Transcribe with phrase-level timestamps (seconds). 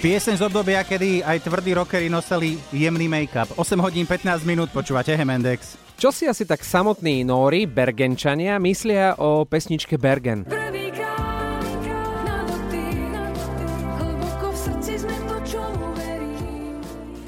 [0.00, 3.52] Pieseň z obdobia, kedy aj tvrdí rockery nosili jemný make-up.
[3.52, 5.76] 8 hodín 15 minút počúvate Hemendex.
[6.00, 10.48] Čo si asi tak samotní Nóri, Bergenčania, myslia o pesničke Bergen?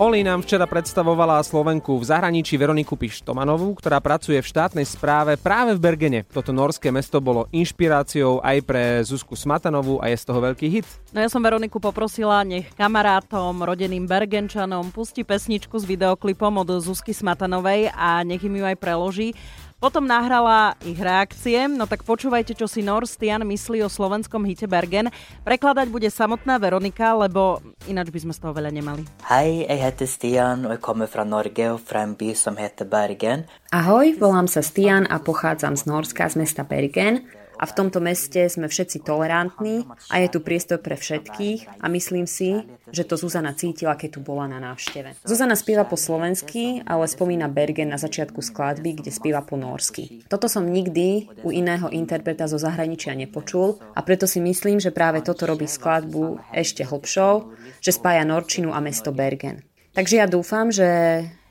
[0.03, 5.79] Oli nám včera predstavovala Slovenku v zahraničí Veroniku Pištomanovú, ktorá pracuje v štátnej správe práve
[5.79, 6.21] v Bergene.
[6.27, 10.91] Toto norské mesto bolo inšpiráciou aj pre Zuzku Smatanovú a je z toho veľký hit.
[11.15, 17.15] No ja som Veroniku poprosila, nech kamarátom, rodenným Bergenčanom pustí pesničku s videoklipom od Zuzky
[17.15, 19.39] Smatanovej a nech im ju aj preloží.
[19.83, 25.11] Potom nahrala ich reakcie, no tak počúvajte, čo si Norstian myslí o slovenskom hite Bergen.
[25.43, 27.59] Prekladať bude samotná Veronika, lebo
[27.91, 29.03] ináč by sme z toho veľa nemali.
[29.27, 33.51] Hej, jeg heter Stian og kommer fra Norge og fra en by som heter Bergen.
[33.75, 38.43] Ahoj, volám sa Stian a pochádzam z Norska, z mesta Bergen a v tomto meste
[38.51, 43.55] sme všetci tolerantní a je tu priestor pre všetkých a myslím si, že to Zuzana
[43.55, 45.23] cítila, keď tu bola na návšteve.
[45.23, 50.27] Zuzana spieva po slovensky, ale spomína Bergen na začiatku skladby, kde spieva po norsky.
[50.27, 55.23] Toto som nikdy u iného interpreta zo zahraničia nepočul a preto si myslím, že práve
[55.23, 59.72] toto robí skladbu ešte hlbšou, že spája Norčinu a mesto Bergen.
[59.93, 60.89] Takže ja dúfam, že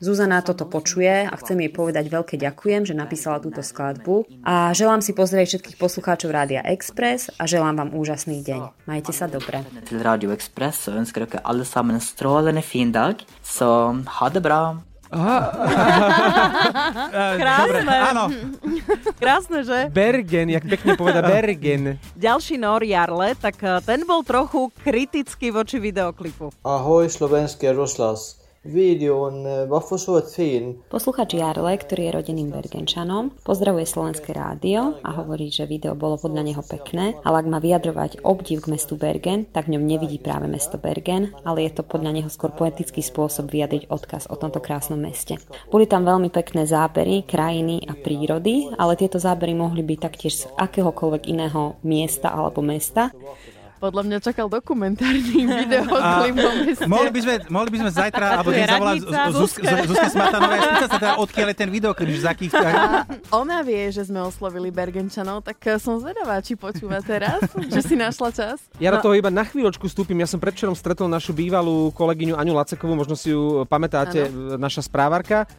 [0.01, 5.05] Zuzana toto počuje a chcem jej povedať veľké ďakujem, že napísala túto skladbu a želám
[5.05, 8.89] si pozrieť všetkých poslucháčov Rádia Express a želám vám úžasný deň.
[8.89, 9.61] Majte sa dobre.
[9.85, 13.21] Til Radio Express og ønsker dere alle sammen en strålende fin dag.
[13.45, 14.81] Så ha det bra.
[17.43, 17.95] Krásne.
[18.11, 18.23] Áno,
[19.19, 19.91] Krásne, že?
[19.93, 21.99] Bergen, jak pekne poveda Bergen.
[22.17, 26.49] Ďalší Nor Jarle, tak eh, ten bol trochu kritický voči videoklipu.
[26.65, 28.40] Ahoj, slovenský Roslas.
[28.61, 29.01] Fin.
[30.85, 36.45] Posluchač Jarle, ktorý je rodenným Bergenčanom, pozdravuje Slovenské rádio a hovorí, že video bolo podľa
[36.45, 40.45] neho pekné, ale ak má vyjadrovať obdiv k mestu Bergen, tak v ňom nevidí práve
[40.45, 45.01] mesto Bergen, ale je to podľa neho skôr poetický spôsob vyjadriť odkaz o tomto krásnom
[45.01, 45.41] meste.
[45.73, 50.43] Boli tam veľmi pekné zábery, krajiny a prírody, ale tieto zábery mohli byť taktiež z
[50.53, 53.09] akéhokoľvek iného miesta alebo mesta.
[53.81, 56.37] Podľa mňa čakal dokumentárny videoklip.
[56.77, 59.89] a mohli by sme, mohli by sme zajtra, alebo dnes zavolať radnica, Zuz- Zuz- Zuzke.
[59.89, 62.51] Zuzke Smatanovej a spýtať sa teda, odkiaľ je ten videoklip, že z akých...
[63.33, 67.95] Ona vie, že sme oslovili Bergenčanov, tak eh, som zvedavá, či počúva teraz, že si
[67.95, 68.61] našla čas.
[68.77, 70.13] Ja do No, toho iba na chvíľočku vstúpim.
[70.15, 75.49] Ja som predvčerom stretol našu bývalú kolegyňu Aňu Lacekovú, možno si ju pamätáte, naša správarka.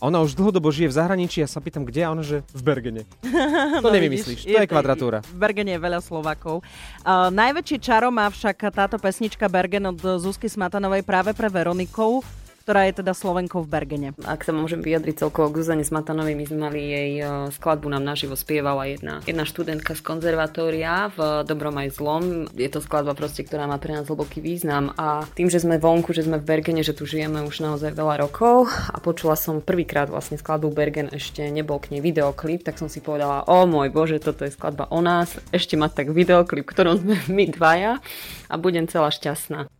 [0.00, 3.02] Ona už dlhodobo žije v zahraničí a sa pýtam, kde a ona, že v Bergene.
[3.84, 5.20] To nevymyslíš, to je kvadratúra.
[5.24, 6.60] V Bergene je veľa Slovakov.
[7.04, 12.20] Uh, najväčší čaro má však táto pesnička Bergen od Zuzky Smatanovej práve pre Veronikou,
[12.62, 14.08] ktorá je teda Slovenkou v Bergene.
[14.24, 18.04] Ak sa môžem vyjadriť celkovo k Zuzane Smatanovej, my sme mali jej eh, skladbu nám
[18.04, 22.22] naživo spievala jedna, jedna študentka z konzervatória v Dobrom aj zlom.
[22.54, 26.12] Je to skladba proste, ktorá má pre nás hlboký význam a tým, že sme vonku,
[26.12, 30.12] že sme v Bergene, že tu žijeme už naozaj veľa rokov a počula som prvýkrát
[30.12, 34.22] vlastne skladbu Bergen, ešte nebol k nej videoklip, tak som si povedala, o môj bože,
[34.22, 37.92] toto je skladba o nás, ešte má tak videoklip, ktorom sme my dvaja
[38.50, 39.70] a budem celá šťastná.